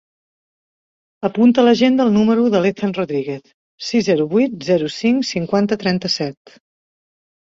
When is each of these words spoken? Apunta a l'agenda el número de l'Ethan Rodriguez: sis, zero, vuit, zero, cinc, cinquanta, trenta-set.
Apunta 1.27 1.59
a 1.63 1.65
l'agenda 1.65 2.07
el 2.09 2.15
número 2.15 2.45
de 2.55 2.61
l'Ethan 2.63 2.95
Rodriguez: 2.99 3.51
sis, 3.89 4.05
zero, 4.07 4.25
vuit, 4.31 4.55
zero, 4.71 4.89
cinc, 4.95 5.29
cinquanta, 5.33 5.79
trenta-set. 5.85 6.57